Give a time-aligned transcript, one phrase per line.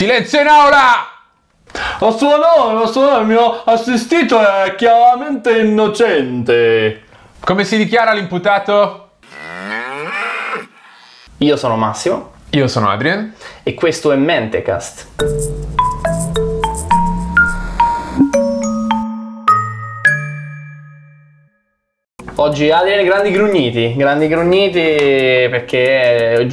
[0.00, 1.10] Silenzio in aula!
[1.72, 7.02] A suo nome, a suo nome, il mio assistito è chiaramente innocente.
[7.38, 9.10] Come si dichiara l'imputato?
[11.36, 13.34] Io sono Massimo Io sono Adrian.
[13.62, 15.79] e questo è Mentecast.
[22.40, 24.80] Oggi Adrian grandi grugniti, grandi grugniti
[25.50, 26.46] perché è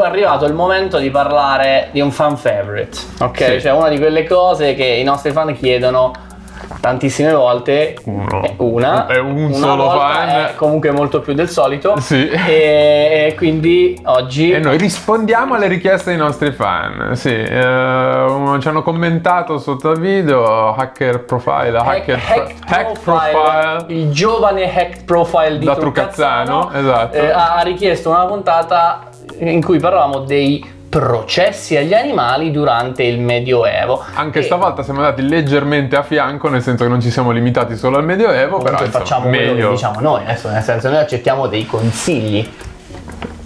[0.00, 3.36] arrivato il momento di parlare di un fan favorite, ok?
[3.36, 3.60] Sì.
[3.62, 6.12] Cioè una di quelle cose che i nostri fan chiedono
[6.80, 8.42] tantissime volte, Uno.
[8.44, 10.28] Eh, una, È un una solo volta fan.
[10.28, 12.28] è comunque molto più del solito Sì.
[12.28, 17.14] e, quindi oggi E noi rispondiamo alle richieste dei nostri fan.
[17.14, 23.84] Sì, eh, ci hanno commentato sotto il video hacker profile, hacker, Hack, hack profile, profile.
[23.98, 27.16] il giovane hack profile di Da Truccazzano, Truccazzano, esatto.
[27.16, 29.00] eh, ha richiesto una puntata
[29.38, 34.02] in cui parlavamo dei processi agli animali durante il Medioevo.
[34.14, 37.76] Anche E stavolta siamo andati leggermente a fianco, nel senso che non ci siamo limitati
[37.76, 39.70] solo al Medioevo, comunque però insomma, facciamo quello che meglio.
[39.70, 42.50] diciamo noi, adesso nel senso noi accettiamo dei consigli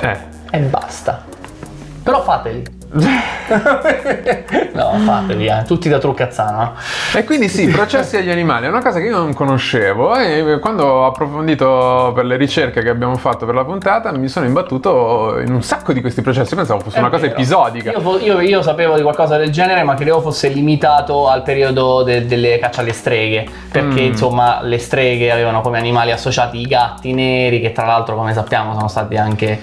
[0.00, 0.16] Eh.
[0.50, 1.24] e basta.
[2.02, 2.62] Però fateli.
[4.72, 5.62] no, fateli, eh.
[5.66, 6.74] tutti da Truccazzano.
[7.14, 7.18] eh.
[7.18, 10.84] E quindi sì, processi agli animali è una cosa che io non conoscevo e quando
[10.84, 15.52] ho approfondito per le ricerche che abbiamo fatto per la puntata mi sono imbattuto in
[15.52, 17.34] un sacco di questi processi, pensavo fosse È una cosa vero.
[17.34, 17.92] episodica.
[17.92, 22.26] Io, io- io sapevo di qualcosa del genere, ma credevo fosse limitato al periodo de-
[22.26, 23.46] delle caccia alle streghe.
[23.70, 24.06] Perché Mm.
[24.06, 28.74] insomma le streghe avevano come animali associati i gatti neri, che tra l'altro, come sappiamo,
[28.74, 29.58] sono stati anche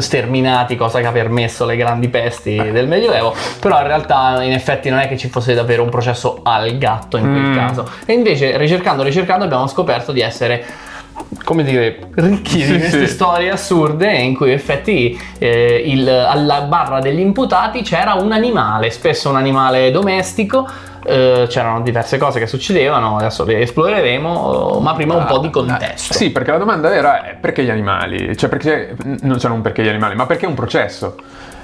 [0.00, 3.34] sterminati, cosa che ha permesso le grandi pesti del Medioevo.
[3.60, 7.16] Però in realtà, in effetti, non è che ci fosse davvero un processo al gatto
[7.16, 7.56] in quel Mm.
[7.56, 7.88] caso.
[8.06, 10.64] E invece, ricercando, ricercando, abbiamo scoperto di essere
[11.44, 13.12] come dire, ricchi Sì, di queste sì.
[13.12, 18.90] storie assurde in cui in effetti eh, il- alla barra degli imputati c'era un animale,
[18.90, 20.68] spesso un animale domestico,
[21.04, 26.12] eh, c'erano diverse cose che succedevano, adesso le esploreremo, ma prima un po' di contesto.
[26.12, 28.36] Ah, Sì, perché la domanda vera è perché gli animali?
[28.36, 31.16] Cioè, perché, non, cioè non perché gli animali, ma perché un processo?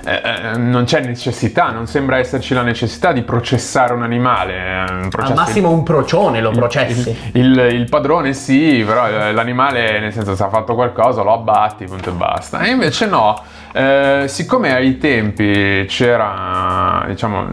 [0.05, 4.55] Eh, eh, non c'è necessità, non sembra esserci la necessità di processare un animale.
[4.55, 7.17] eh, un Al massimo un procione lo processi.
[7.33, 11.85] Il, il padrone sì, però eh, l'animale nel senso se ha fatto qualcosa lo abbatti,
[11.85, 12.61] punto e basta.
[12.61, 13.43] E invece no,
[13.73, 17.47] eh, siccome ai tempi c'era, diciamo,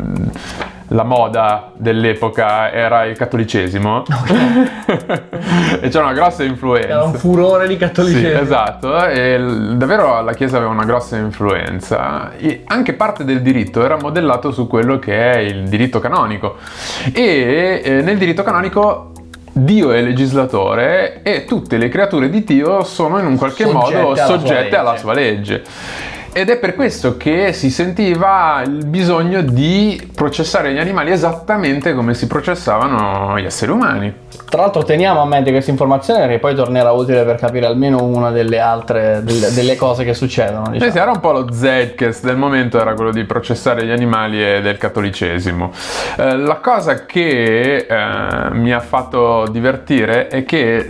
[0.90, 4.04] la moda dell'epoca era il cattolicesimo
[5.82, 6.88] e c'era una grossa influenza.
[6.90, 8.40] Era un furore di Sì, cattolicesimo.
[8.40, 9.38] esatto, e
[9.74, 12.34] davvero la Chiesa aveva una grossa influenza.
[12.38, 16.58] E anche parte del diritto era modellato su quello che è il diritto canonico.
[17.12, 19.12] E eh, nel diritto canonico
[19.52, 24.08] Dio è legislatore e tutte le creature di Dio sono in un qualche Soggette modo
[24.12, 24.76] alla sua soggette legge.
[24.76, 25.64] alla sua legge.
[26.38, 32.14] Ed è per questo che si sentiva il bisogno di processare gli animali esattamente come
[32.14, 34.14] si processavano gli esseri umani.
[34.50, 38.32] Tra l'altro teniamo a mente questa informazione perché poi tornerà utile per capire almeno una
[38.32, 40.72] delle altre delle, delle cose che succedono.
[40.72, 40.92] Diciamo.
[40.92, 44.62] sì, era un po' lo zeitgeist del momento, era quello di processare gli animali e
[44.62, 45.72] del cattolicesimo.
[46.18, 50.88] Eh, la cosa che eh, mi ha fatto divertire è che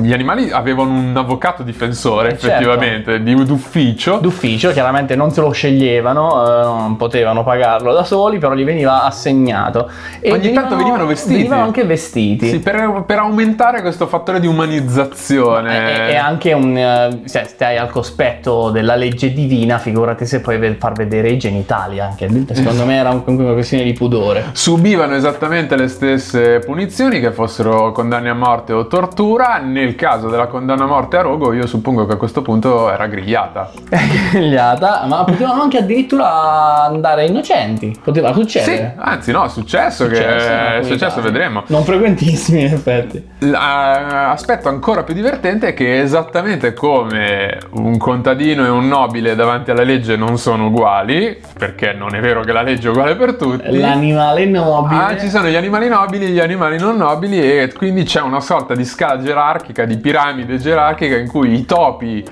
[0.00, 2.46] gli animali avevano un avvocato difensore, Eh, certo.
[2.48, 4.18] effettivamente, di d'ufficio.
[4.20, 9.04] d'ufficio, chiaramente non se lo sceglievano, eh, non potevano pagarlo da soli, però gli veniva
[9.04, 9.88] assegnato.
[10.20, 11.34] E Ogni tanto venivano vestiti.
[11.34, 12.48] Venivano anche vestiti.
[12.48, 16.08] Sì, per, per aumentare questo fattore di umanizzazione.
[16.08, 20.76] E, e anche un, eh, se stai al cospetto della legge divina, figurati se puoi
[20.78, 22.28] far vedere i genitali anche.
[22.52, 24.44] Secondo me era un- comunque una questione di pudore.
[24.52, 29.58] subivano esattamente le stesse punizioni che fossero condanne a morte o tortura.
[29.78, 33.06] Nel caso della condanna a morte a rogo, io suppongo che a questo punto era
[33.06, 33.70] grigliata.
[34.32, 37.96] Grigliata, ma potevano anche addirittura andare innocenti.
[38.02, 38.94] Poteva Sì, succedere.
[38.98, 40.08] anzi no, è successo, Successo
[40.48, 41.20] che è successo, casi.
[41.20, 41.62] vedremo.
[41.68, 43.24] Non frequentissimi in effetti.
[43.38, 49.82] L'aspetto ancora più divertente è che esattamente come un contadino e un nobile davanti alla
[49.84, 53.78] legge non sono uguali, perché non è vero che la legge è uguale per tutti.
[53.78, 55.00] L'animale nobile.
[55.02, 58.40] Ah, ci sono gli animali nobili e gli animali non nobili e quindi c'è una
[58.40, 62.24] sorta di scala gerarchica, di piramide gerarchica in cui i topi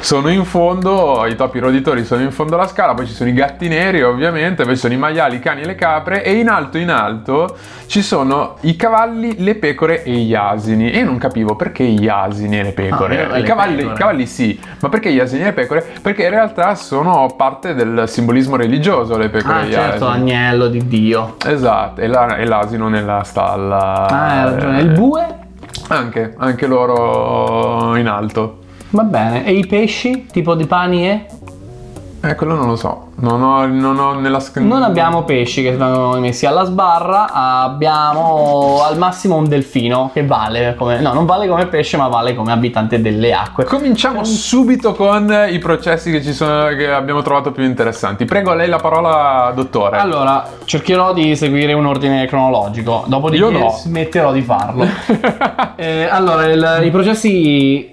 [0.00, 3.32] sono in fondo, i topi roditori sono in fondo alla scala, poi ci sono i
[3.32, 6.48] gatti neri ovviamente, poi ci sono i maiali, i cani e le capre e in
[6.48, 7.56] alto in alto
[7.86, 10.90] ci sono i cavalli, le pecore e gli asini.
[10.92, 13.24] E io non capivo perché gli asini e le pecore.
[13.30, 13.94] Ah, I, le cavalli, pecore.
[13.94, 15.84] i cavalli sì, ma perché gli asini e le pecore?
[16.02, 20.30] Perché in realtà sono parte del simbolismo religioso le pecore Ah, e gli certo, asini.
[20.34, 21.36] agnello di Dio.
[21.44, 24.06] Esatto, e, la- e l'asino nella stalla.
[24.06, 24.78] Ah, hai ragione.
[24.78, 25.29] Eh, Il bue?
[25.92, 28.58] Anche, anche loro in alto.
[28.90, 29.44] Va bene.
[29.44, 30.26] E i pesci?
[30.30, 31.26] Tipo di panie?
[32.22, 33.08] Eh, quello non lo so.
[33.16, 38.82] Non ho, non ho nella sc- Non abbiamo pesci che vengono messi alla sbarra, abbiamo
[38.84, 41.00] al massimo un delfino che vale come...
[41.00, 43.64] No, non vale come pesce, ma vale come abitante delle acque.
[43.64, 48.26] Cominciamo subito con i processi che, ci sono, che abbiamo trovato più interessanti.
[48.26, 49.96] Prego, a lei la parola, dottore.
[49.98, 53.70] Allora, cercherò di seguire un ordine cronologico, dopodiché Io no.
[53.70, 54.86] smetterò di farlo.
[55.80, 57.90] Eh, allora, il- i processi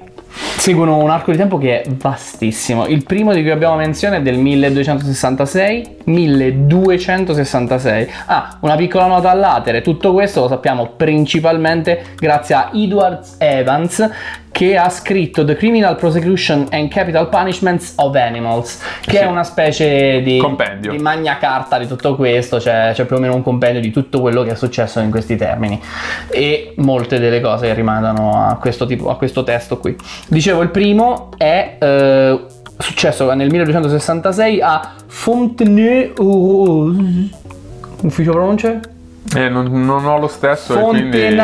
[0.68, 2.88] seguono un arco di tempo che è vastissimo.
[2.88, 6.00] Il primo di cui abbiamo menzione è del 1266.
[6.04, 8.10] 1266.
[8.26, 9.82] Ah, una piccola nota all'atere.
[9.82, 14.10] Tutto questo lo sappiamo principalmente grazie a Edward Evans
[14.58, 19.18] che ha scritto The Criminal Prosecution and Capital Punishments of Animals, che Sì.
[19.18, 20.90] è una specie di, Compendio.
[20.90, 24.20] di magna carta di tutto questo, c'è, c'è più o meno un compendio di tutto
[24.20, 25.80] quello che è successo in questi termini
[26.32, 29.96] e molte delle cose che rimandano a questo, tipo, a questo testo qui.
[30.28, 32.40] Dicevo, il primo è eh,
[32.80, 36.14] successo nel 1266 a Fontenay...
[38.02, 38.80] Ufficio pronunce?
[39.36, 41.36] Eh, non, non ho lo stesso e quindi...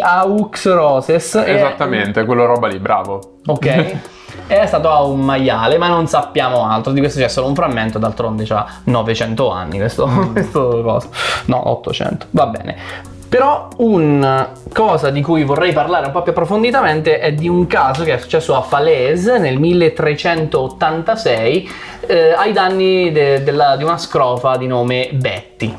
[0.00, 1.34] Aux Roses.
[1.36, 3.38] e- Esattamente, quella roba lì, bravo.
[3.46, 3.94] Ok.
[4.46, 6.92] È stato a un maiale, ma non sappiamo altro.
[6.92, 11.08] Di questo c'è solo un frammento, d'altronde c'ha 900 anni questo, questo coso.
[11.46, 12.26] No, 800.
[12.30, 12.76] Va bene.
[13.28, 18.04] Però una cosa di cui vorrei parlare un po' più approfonditamente è di un caso
[18.04, 21.70] che è successo a Falaise nel 1386
[22.06, 25.74] eh, ai danni de- della- di una scrofa di nome Betty.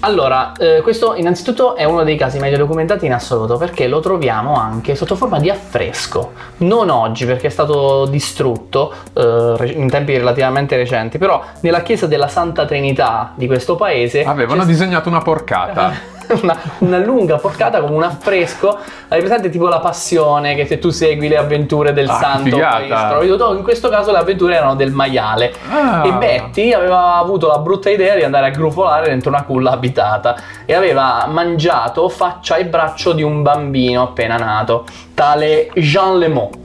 [0.00, 4.54] Allora, eh, questo innanzitutto è uno dei casi meglio documentati in assoluto perché lo troviamo
[4.54, 6.32] anche sotto forma di affresco.
[6.58, 12.28] Non oggi perché è stato distrutto eh, in tempi relativamente recenti, però nella chiesa della
[12.28, 16.14] Santa Trinità di questo paese Avevano disegnato una porcata.
[16.42, 18.78] una, una lunga porcata come un affresco.
[19.08, 22.88] Hai presente tipo la passione che se tu segui le avventure del Ah, santo poi
[22.88, 23.54] trovi tutto.
[23.54, 25.52] In questo caso le avventure erano del maiale.
[25.70, 26.06] Ah.
[26.06, 30.36] E Betty aveva avuto la brutta idea di andare a grufolare dentro una culla abitata
[30.64, 34.84] e aveva mangiato faccia e braccio di un bambino appena nato,
[35.14, 36.56] tale Jean Lemont.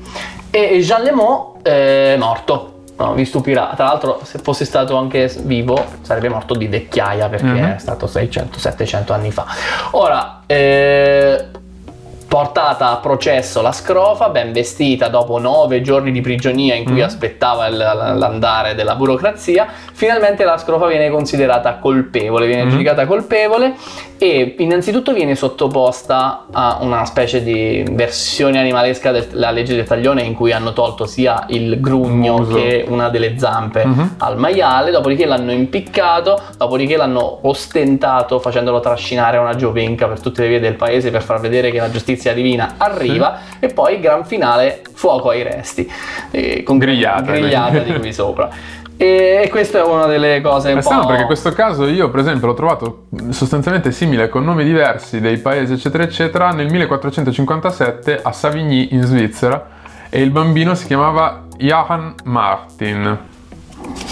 [0.49, 2.70] E Jean Lemont è morto.
[3.01, 3.73] No, vi stupirà.
[3.75, 7.73] Tra l'altro, se fosse stato anche vivo, sarebbe morto di vecchiaia perché Mhm.
[7.73, 9.45] è stato 600-700 anni fa.
[9.91, 11.47] Ora, eh,
[12.41, 17.01] portata a processo la scrofa, ben vestita dopo nove giorni di prigionia in cui Mhm.
[17.03, 22.69] aspettava il- l'andare della burocrazia, finalmente la scrofa viene considerata colpevole, viene Mhm.
[22.69, 23.73] giudicata colpevole
[24.17, 30.33] e innanzitutto viene sottoposta a una specie di versione animalesca della legge del taglione in
[30.33, 32.55] cui hanno tolto sia il grugno Muso.
[32.55, 34.15] che una delle zampe Mhm.
[34.19, 40.43] al maiale, dopodiché l'hanno impiccato, dopodiché l'hanno ostentato facendolo trascinare a una giovenca per tutte
[40.43, 44.25] le vie del paese per far vedere che la giustizia divina arriva e poi gran
[44.25, 45.91] finale fuoco ai resti
[46.31, 48.49] eh, con Grigliata, grigliata di qui sopra.
[48.95, 52.53] E, questa è una delle cose È strano perché questo caso io per esempio l'ho
[52.53, 59.01] trovato sostanzialmente simile con nomi diversi dei paesi eccetera eccetera nel 1457 a Savigny in
[59.01, 63.17] Svizzera e il bambino si chiamava Johann Martin.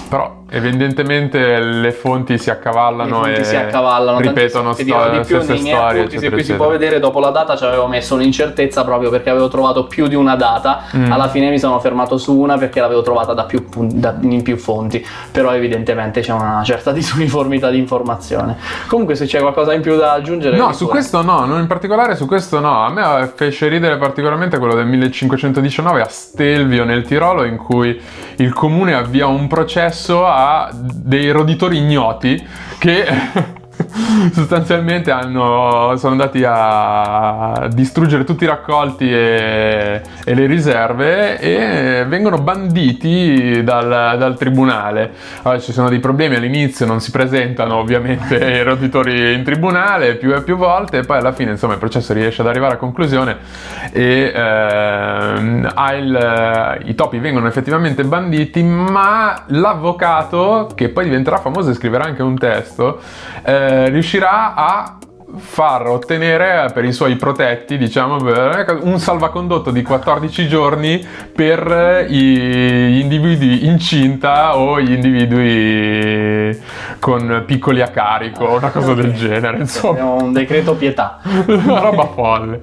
[0.08, 4.76] Però evidentemente le fonti si accavallano I punti e si accavallano ripetono.
[4.76, 7.20] E dirò sto- di più nei miei storie appunti, se qui si può vedere dopo
[7.20, 11.12] la data ci avevo messo un'incertezza proprio perché avevo trovato più di una data Mm.
[11.12, 14.56] alla fine mi sono fermato su una perché l'avevo trovata da più da- in più
[14.56, 18.56] fonti però evidentemente c'è una certa disuniformità di informazione
[18.88, 22.16] comunque se c'è qualcosa in più da aggiungere No, su questo no, non in particolare
[22.16, 22.84] su questo no.
[22.84, 28.00] A me fece ridere particolarmente quello del 1519 a Stelvio nel Tirolo in cui
[28.36, 30.39] il comune avvia un processo a
[30.72, 32.46] dei roditori ignoti
[32.78, 33.06] che
[34.32, 42.38] sostanzialmente hanno, sono andati a distruggere tutti i raccolti e, e le riserve e vengono
[42.38, 45.12] banditi dal, dal tribunale.
[45.42, 50.34] Allora, ci sono dei problemi all'inizio, non si presentano ovviamente i roditori in tribunale più
[50.34, 53.38] e più volte e poi alla fine insomma il processo riesce ad arrivare a conclusione
[53.92, 61.74] e ehm, il- i topi vengono effettivamente banditi ma l'avvocato che poi diventerà famoso e
[61.74, 63.00] scriverà anche un testo
[63.42, 64.98] eh, riuscirà a
[65.36, 68.16] far ottenere per i suoi protetti diciamo
[68.82, 76.58] un salvacondotto di 14 giorni per gli individui incinta o gli individui
[76.98, 82.06] con piccoli a carico una cosa del genere insomma Abbiamo un decreto pietà una roba
[82.06, 82.58] folle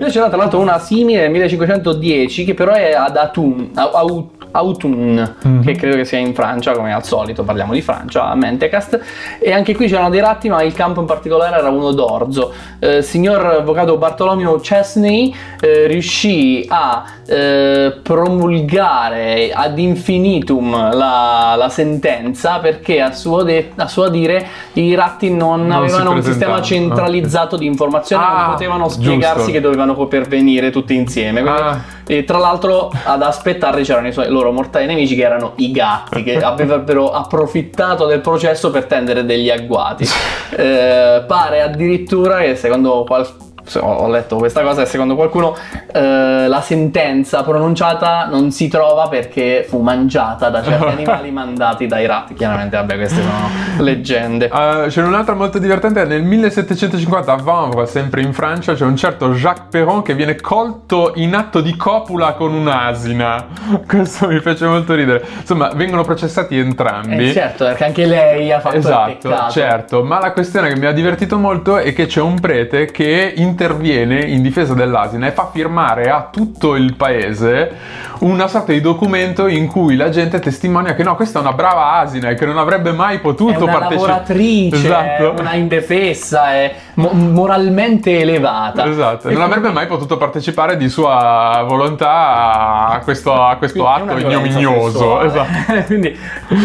[0.00, 5.32] Io c'era tra l'altro una simile nel 1510 che però è ad Autun, Au- Autun
[5.44, 5.64] Mhm.
[5.64, 9.00] che credo che sia in Francia, come al solito parliamo di Francia, a Mentecast.
[9.40, 12.52] E anche qui c'erano dei ratti, ma il campo in particolare era uno d'orzo.
[12.78, 22.58] Eh, signor avvocato Bartolomeo Chesney eh, riuscì a eh, promulgare ad infinitum la, la sentenza
[22.58, 26.62] perché a suo, de- a suo dire i ratti non, Non avevano un sistema presentavano,
[26.64, 29.52] centralizzato di informazioni, Ah, non potevano spiegarsi giusto.
[29.52, 31.40] che dovevano pervenire tutti insieme.
[31.42, 31.80] Quindi- Ah.
[32.06, 36.22] E tra l'altro ad aspettarli c'erano i suoi loro mortali nemici che erano i gatti
[36.22, 40.06] che avrebbero approfittato del processo per tendere degli agguati.
[40.56, 45.56] Eh, pare addirittura che secondo qual- se- ho ho letto questa cosa e secondo qualcuno
[45.92, 52.06] eh, la sentenza pronunciata non si trova perché fu mangiata da certi animali mandati dai
[52.06, 52.34] ratti.
[52.34, 54.50] Chiaramente, vabbè, queste sono leggende.
[54.52, 59.30] Uh, c'è un'altra molto divertente, nel 1750 a Vanves, sempre in Francia, c'è un certo
[59.30, 63.46] Jacques Perron che viene colto in atto di copula con un'asina.
[63.86, 65.24] Questo mi fece molto ridere.
[65.40, 67.30] Insomma, vengono processati entrambi.
[67.30, 69.50] Eh, certo, perché anche lei ha fatto il Esatto, peccato.
[69.52, 73.32] certo, ma la questione che mi ha divertito molto è che c'è un prete che
[73.54, 77.72] interviene in difesa dell'asina e fa firmare a tutto il paese
[78.20, 81.92] una sorta di documento in cui la gente testimonia che no, questa è una brava
[81.94, 84.08] asina e che non avrebbe mai È potuto una partecipare.
[84.10, 85.34] lavoratrice, Esatto.
[85.36, 88.86] è una indefessa, è mo- moralmente elevata.
[88.86, 94.16] Esatto, E non avrebbe mai potuto partecipare di sua volontà a questo, a questo atto
[94.16, 95.22] ignominioso.
[95.22, 95.84] Esatto.
[95.86, 96.16] quindi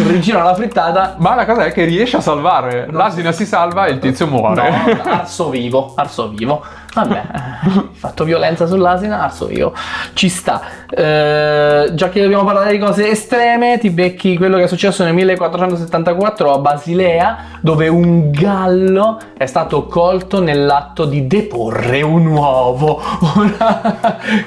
[0.08, 1.16] rigiro alla frittata.
[1.18, 2.88] Ma la cosa è che riesce a salvare.
[2.92, 4.70] L'asina si salva e il tizio muore.
[4.70, 6.64] No, arso vivo, arso vivo.
[7.04, 9.74] Vabbè, eh, fatto violenza sull'asina, arso vivo.
[10.14, 10.62] Ci sta.
[10.90, 15.14] Eh, già che dobbiamo parlare di cose estreme, ti becchi quello che è successo nel
[15.14, 23.02] 1474 a Basilea, dove un gallo è stato colto nell'atto di deporre un uovo.
[23.38, 23.82] Ora,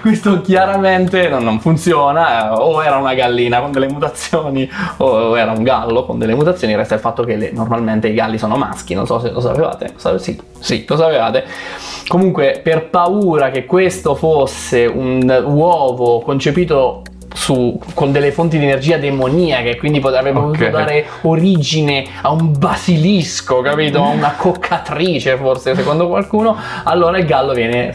[0.00, 4.68] questo chiaramente non, non funziona, eh, o era una gallina con delle mutazioni,
[4.98, 6.74] o era un gallo con delle mutazioni.
[6.74, 9.94] Resta il fatto che le- normalmente i galli sono maschi, non so se lo sapevate.
[10.18, 11.44] Sì, sì, lo sapevate.
[12.08, 17.02] Comunque, per paura che questo fosse un uovo concepito
[17.34, 20.70] su- con delle fonti di energia demoniache, quindi potrebbe potuto Ok.
[20.70, 24.02] dare origine a un basilisco, capito?
[24.02, 27.94] A una coccatrice, forse, secondo qualcuno, allora il gallo viene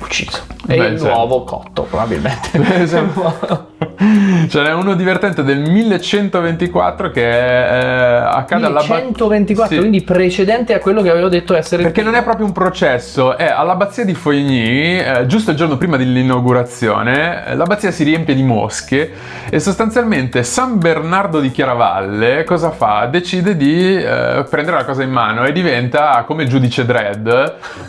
[0.00, 0.42] ucciso.
[0.68, 2.50] E Beh, l'uovo cotto, probabilmente.
[4.48, 9.78] Ce n'è uno divertente del 1124 che eh, accade alla ba- 124, Sì.
[9.78, 13.46] quindi precedente a quello che avevo detto essere Perché non è proprio un processo, è
[13.46, 19.12] all'abbazia di Foigny, eh, giusto il giorno prima dell'inaugurazione, eh, l'abbazia si riempie di mosche
[19.48, 23.06] e sostanzialmente San Bernardo di Chiaravalle cosa fa?
[23.06, 27.28] Decide di eh, prendere la cosa in mano e diventa come il giudice Dredd,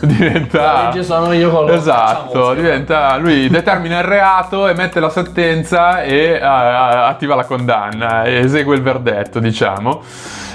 [0.00, 0.62] diventa...
[0.62, 5.81] La legge sono io con lo Esatto, diventa lui determina il reato, emette la sentenza
[6.02, 10.02] e eh, attiva la condanna, esegue il verdetto, diciamo.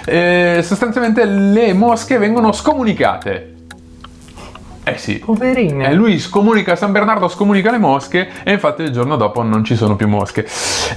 [0.05, 3.55] E sostanzialmente le mosche vengono scomunicate.
[4.87, 5.19] Eh sì.
[5.19, 5.89] Poverine.
[5.89, 9.75] E lui scomunica, San Bernardo scomunica le mosche e infatti il giorno dopo non ci
[9.75, 10.47] sono più mosche.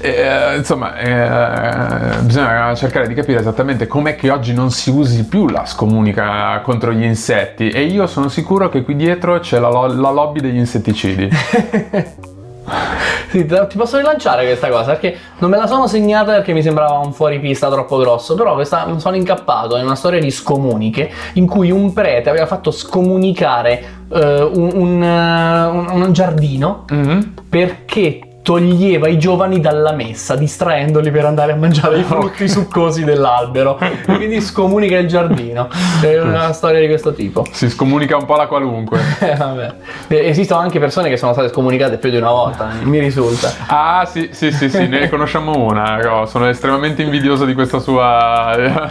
[0.00, 5.48] Eh, insomma, eh, bisogna cercare di capire esattamente com'è che oggi non si usi più
[5.48, 9.92] la scomunica contro gli insetti e io sono sicuro che qui dietro c'è la, lo-
[9.92, 11.28] la lobby degli insetticidi.
[13.30, 16.98] Te- ti posso rilanciare questa cosa perché non me la sono segnata perché mi sembrava
[16.98, 21.70] un fuoripista troppo grosso, però questa, sono incappato in una storia di scomuniche in cui
[21.70, 27.34] un prete aveva fatto scomunicare eh, un, un, eh, un- un giardino Mhm.
[27.48, 33.78] perché toglieva i giovani dalla messa, distraendoli per andare a mangiare i frutti succosi dell'albero.
[34.04, 35.68] Quindi scomunica il giardino.
[36.00, 37.46] È una storia di questo tipo.
[37.50, 38.98] Si scomunica un po' la qualunque.
[40.08, 43.52] Eh, Esistono anche persone che sono state scomunicate più di una volta, mi risulta.
[43.66, 45.96] Ah sì, sì, sì, sì, ne conosciamo una.
[45.98, 48.54] no, Sono estremamente invidioso di questa sua,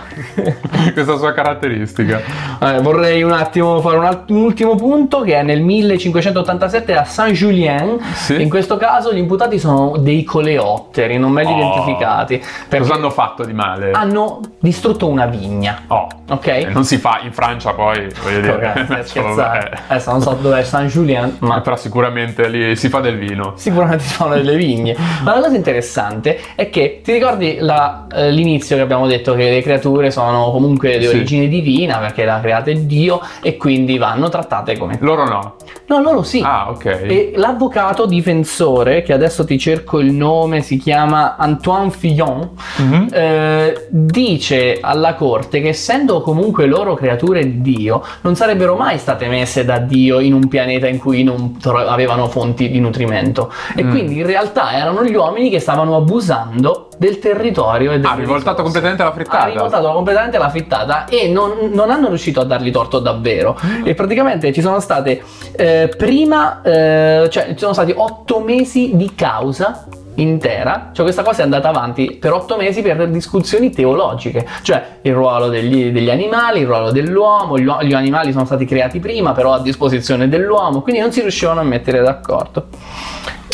[0.94, 2.22] questa sua caratteristica.
[2.62, 7.03] Eh, vorrei un attimo fare un, alt- un ultimo punto che è nel 1587 a
[7.03, 8.00] Saint-Julien.
[8.13, 8.41] Sì.
[8.41, 11.58] In questo caso gli imputati sono dei coleotteri, non meglio Oh.
[11.58, 13.91] identificati, perché Cosa hanno fatto di male?
[13.91, 15.84] hanno distrutto una vigna.
[15.88, 16.48] Oh, Ok?
[16.48, 18.60] e non si fa in Francia poi, voglio dire.
[18.75, 19.72] Ragazzi, eh.
[19.88, 23.53] Adesso non so dove è Saint-Julien, ma Però sicuramente lì si fa del vino.
[23.56, 24.96] sicuramente si fanno delle vigne.
[25.24, 29.50] Ma la cosa interessante è che ti ricordi la- eh, l'inizio che abbiamo detto che
[29.50, 31.15] le creature sono comunque di Sì.
[31.15, 35.56] origine divina perché l'ha creata Dio e quindi vanno trattate come Loro no.
[35.88, 36.41] No, loro sì.
[36.44, 36.86] Ah, ok.
[36.86, 43.07] E l'avvocato difensore, che adesso ti cerco il nome, si chiama Antoine Fillon, Mhm.
[43.12, 49.27] eh, dice alla corte che essendo comunque loro creature di Dio, non sarebbero mai state
[49.27, 53.51] messe da Dio in un pianeta in cui non avevano fonti di nutrimento.
[53.75, 53.89] E Mm.
[53.89, 58.62] quindi in realtà erano gli uomini che stavano abusando del territorio e Ha rivoltato risorse.
[58.62, 59.44] completamente la frittata.
[59.44, 63.58] Ha rivoltato completamente la frittata e non, non hanno riuscito a dargli torto davvero.
[63.65, 63.88] Mm.
[63.88, 65.24] E praticamente ci sono state
[65.56, 71.39] eh, prima, eh, cioè ci sono stati otto mesi di causa intera, cioè questa cosa
[71.39, 76.60] è andata avanti per otto mesi per discussioni teologiche, cioè il ruolo degli, degli animali,
[76.60, 81.00] il ruolo dell'uomo, gli, gli animali sono stati creati prima però a disposizione dell'uomo, quindi
[81.00, 82.68] non si riuscivano a mettere d'accordo.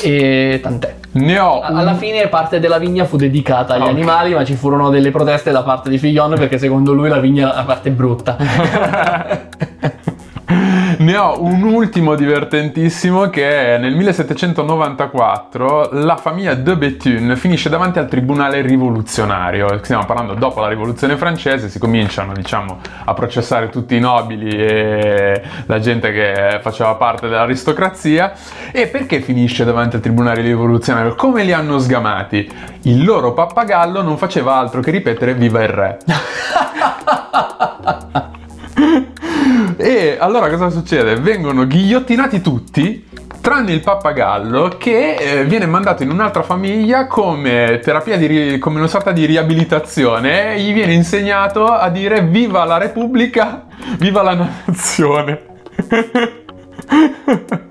[0.02, 0.94] E tant'è.
[1.14, 3.88] Ne ho A- Alla fine parte della vigna fu dedicata agli Ok.
[3.90, 7.54] animali, ma ci furono delle proteste da parte di Figlion perché secondo lui la vigna
[7.54, 8.36] la parte brutta.
[10.48, 17.98] Ne ho un ultimo divertentissimo che è nel 1794 la famiglia de Bethune finisce davanti
[17.98, 19.80] al tribunale rivoluzionario.
[19.82, 25.42] Stiamo parlando dopo la rivoluzione francese, si cominciano diciamo a processare tutti i nobili e
[25.66, 28.34] la gente che faceva parte dell'aristocrazia.
[28.72, 31.16] E perché finisce davanti al tribunale rivoluzionario?
[31.16, 32.48] Come li hanno sgamati?
[32.84, 35.98] Il loro pappagallo non faceva altro che ripetere viva il re.
[39.77, 41.15] E allora cosa succede?
[41.15, 43.05] Vengono ghigliottinati tutti,
[43.41, 48.88] tranne il pappagallo che eh, viene mandato in un'altra famiglia come terapia di come una
[48.88, 53.65] sorta di riabilitazione gli viene insegnato a dire viva la Repubblica,
[53.98, 55.41] viva la nazione.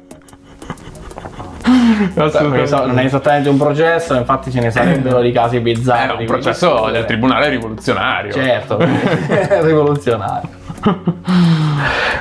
[2.14, 6.02] Non è esattamente un processo, infatti ce ne sarebbero di casi bizzarri.
[6.02, 8.32] Era un di processo del tribunale rivoluzionario.
[8.32, 8.78] Certo,
[9.62, 10.62] rivoluzionario.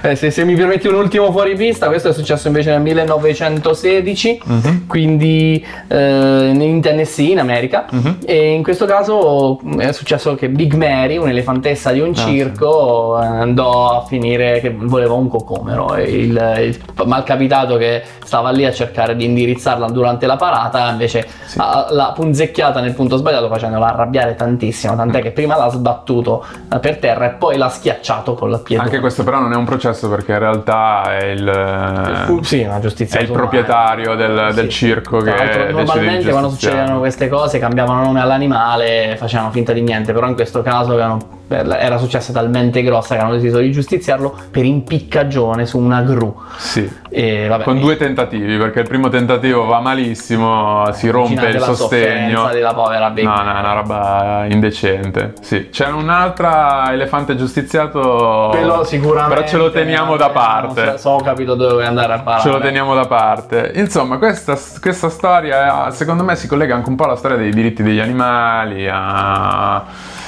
[0.05, 4.86] Eh, se, se mi permetti un ultimo fuoripista, questo è successo invece nel 1916, Mhm.
[4.88, 7.86] quindi eh, in Tennessee, in America.
[7.89, 8.17] Mhm.
[8.25, 13.17] E in questo caso mh, è successo che Big Mary, un'elefantessa di un Ah, circo,
[13.22, 15.96] eh, andò a finire che voleva un cocomero.
[15.96, 21.25] E il, il malcapitato che stava lì a cercare di indirizzarla durante la parata, invece
[21.46, 21.58] Sì.
[21.62, 24.98] ha- l'ha punzecchiata nel punto sbagliato, facendola arrabbiare tantissimo.
[24.98, 26.43] Tant'è che prima l'ha sbattuto
[26.74, 28.83] eh, per terra e poi l'ha schiacciato con la piede.
[28.83, 33.19] Anche questo però non è un processo perché in realtà è il, sì, una giustizia
[33.19, 34.88] è il proprietario del, del Sì.
[34.88, 39.81] circo Tra che normalmente quando succedevano queste cose cambiavano nome all'animale e facevano finta di
[39.81, 44.35] niente, però in questo caso avevano- era successa talmente grossa che hanno deciso di giustiziarlo
[44.50, 46.33] per impiccagione su una gru.
[46.58, 46.89] Sì.
[47.10, 51.65] E vabbè, Con due tentativi, perché il primo tentativo va malissimo, si rompe il la
[51.65, 51.75] sostegno.
[51.75, 55.34] sofferenza della povera Big No, no, è una roba indecente.
[55.41, 58.49] Sì, c'è un'altra elefante giustiziato.
[58.51, 59.36] Quello sicuramente.
[59.36, 60.91] Però ce lo teniamo da non parte.
[60.91, 62.41] So, so ho capito dove andare a parare.
[62.41, 63.71] Ce lo teniamo da parte.
[63.75, 67.84] Insomma, questa, questa storia, secondo me, si collega anche un po' alla storia dei diritti
[67.84, 69.75] degli animali, a,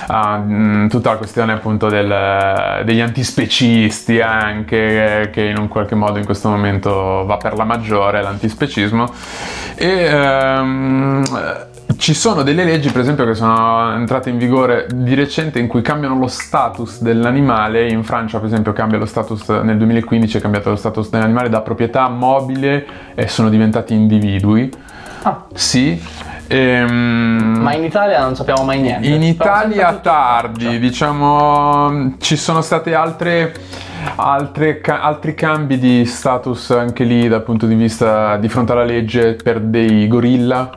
[0.08, 6.20] a, mm, tutta la questione appunto del- degli antispecisti anche, che in un qualche modo
[6.20, 9.12] in questo momento va per la maggiore, l'antispecismo.
[9.76, 11.24] E ehm,
[11.98, 15.82] ci sono delle leggi, per esempio, che sono entrate in vigore di recente in cui
[15.82, 17.88] cambiano lo status dell'animale.
[17.90, 21.62] In Francia, per esempio, cambia lo status nel 2015 è cambiato lo status dell'animale da
[21.62, 24.72] proprietà mobile e sono diventati individui.
[25.24, 26.00] Ah, Sì.
[26.48, 29.08] Ehm, ma in Italia non sappiamo mai niente.
[29.08, 30.80] in Italia sempre tutto tardi, Francia.
[30.80, 33.54] diciamo, ci sono state altre,
[34.16, 38.84] altre ca- altri cambi di status anche lì dal punto di vista di fronte alla
[38.84, 40.70] legge per dei gorilla,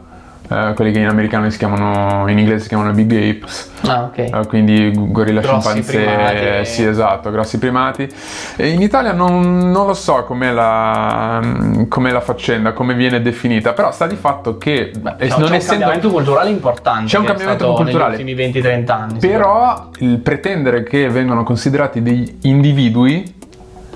[0.50, 3.70] eh, quelli che in americano si chiamano, in inglese si chiamano big apes.
[3.82, 4.18] Ah, ok.
[4.18, 6.66] Eh, quindi gorilla Grossi scimpanzé, primati.
[6.66, 8.08] sì esatto, grossi primati.
[8.56, 11.40] E in Italia non, non lo so com'è la,
[11.88, 15.48] com'è la faccenda, come viene definita, però sta di fatto che Beh, eh, c'è non
[15.48, 17.06] un essendo cambiamento culturale importante.
[17.06, 18.16] C'è un cambiamento culturale.
[18.16, 19.18] Negli ultimi 20-30 anni.
[19.18, 23.34] Però il pretendere che vengano considerati degli individui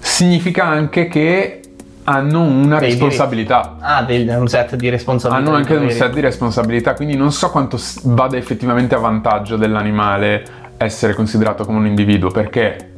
[0.01, 1.62] significa anche che
[2.05, 3.77] hanno una Dei responsabilità.
[3.81, 5.49] Ah, del- un set di responsabilità.
[5.49, 10.45] Hanno anche un set di responsabilità, quindi non so quanto vada effettivamente a vantaggio dell'animale
[10.79, 12.91] essere considerato come un individuo, perché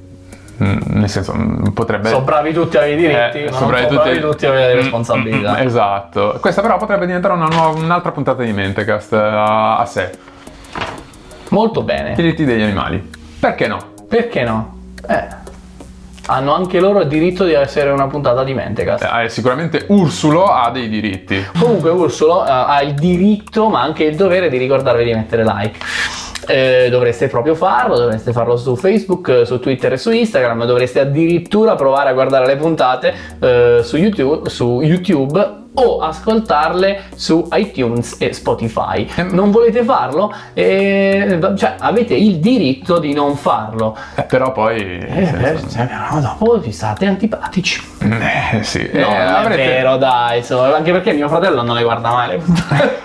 [0.63, 3.67] mm, nel senso mm, potrebbe Sono bravi tutti a avere i diritti, eh, ma sono
[3.67, 5.53] bravi tutti- tutti a avere Mm, responsabilità.
[5.53, 6.39] mm, mm, esatto.
[6.41, 10.11] Questa però potrebbe diventare una nuova- un'altra puntata di Mentecast eh, a, a sé.
[11.51, 12.15] Molto bene.
[12.15, 13.11] Diritti degli animali.
[13.39, 13.79] Perché no?
[14.09, 14.79] Perché no?
[15.07, 15.43] Eh.
[16.27, 19.05] Hanno anche loro il diritto di essere una puntata di Mentecast.
[19.05, 21.45] Eh, sicuramente Ursulo ha dei diritti.
[21.59, 25.79] Comunque Ursulo eh, ha il diritto ma anche il dovere di ricordarvi di mettere like.
[26.47, 31.75] Eh, dovreste proprio farlo, dovreste farlo su Facebook, su Twitter e su Instagram, dovreste addirittura
[31.75, 38.33] provare a guardare le puntate eh, su YouTube, su YouTube o ascoltarle su iTunes e
[38.33, 39.07] Spotify.
[39.17, 39.31] Ehm.
[39.35, 40.33] Non volete farlo?
[40.53, 43.97] Eh, cioè, avete il diritto di non farlo.
[44.15, 44.79] Eh, però poi...
[44.99, 47.83] Eh, eh, cioè, no, dopo vi state antipatici.
[48.01, 48.89] Eh, sì.
[48.93, 52.11] No, Eh, non avrete- è vero, dai, so- anche perché mio fratello non le guarda
[52.13, 53.01] mai le puntate.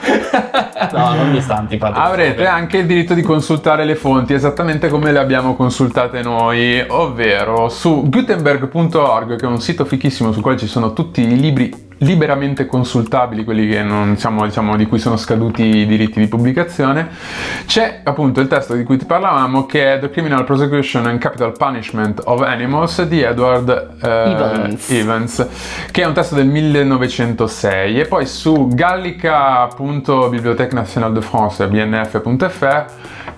[0.93, 1.99] no, non mi sta antipatico.
[1.99, 7.69] Avrete anche il diritto di consultare le fonti esattamente come le abbiamo consultate noi, ovvero
[7.69, 12.65] su gutenberg.org, che è un sito fichissimo sul quale ci sono tutti i libri liberamente
[12.65, 17.09] consultabili, quelli che non, diciamo, diciamo, di cui sono scaduti i diritti di pubblicazione.
[17.65, 21.53] C'è appunto il testo di cui ti parlavamo che è The Criminal Prosecution and Capital
[21.57, 24.89] Punishment of Animals di Edward eh, Evans.
[24.89, 25.47] Evans,
[25.91, 32.85] che è un testo del 1906 e poi su gallica.bibliothèque nationale de France bnf.fr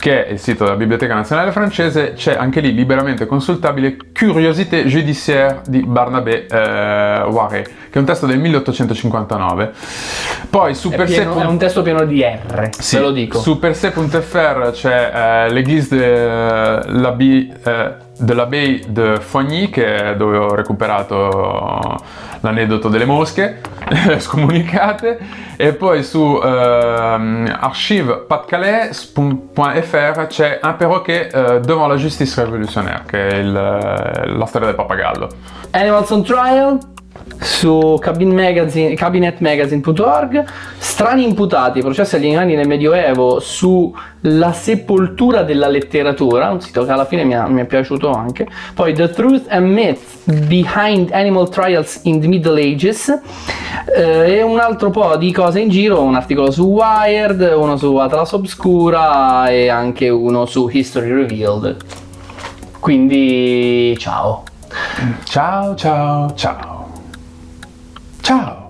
[0.01, 5.61] che è il sito della Biblioteca Nazionale Francese c'è anche lì liberamente consultabile Curiosité judiciaire
[5.67, 9.71] di Barnabé eh, Waré che è un testo del 1859
[10.49, 13.39] poi su per sé è un testo pieno di R, sì, ve lo dico.
[13.39, 20.37] Su perse.fr c'è eh, l'Église de l'Abbé eh, de l'Abbé de Fogny, che è dove
[20.37, 21.97] ho recuperato
[22.41, 23.61] l'aneddoto delle mosche
[24.19, 25.19] scomunicate,
[25.57, 28.27] e poi su ehm, archive.pas.fr
[30.27, 34.75] c'è Un perroquet eh, devant la justice révolutionnaire, che è il, eh, la storia del
[34.75, 35.27] pappagallo.
[35.71, 36.79] Animals on Trial
[37.39, 40.45] su cabin magazine- cabinetmagazine.org
[40.77, 47.05] strani imputati processi agli animali nel medioevo sulla sepoltura della letteratura un sito che alla
[47.05, 48.47] fine mi, ha- mi è piaciuto anche.
[48.73, 53.09] Poi The Truth and Myths Behind Animal Trials in the Middle Ages.
[53.95, 57.95] Eh, e un altro po' di cose in giro un articolo su Wired uno su
[57.95, 61.77] Atlas Obscura e anche uno su History Revealed.
[62.79, 64.43] Quindi ciao.
[65.23, 66.80] Ciao ciao ciao.
[68.31, 68.60] Ciao.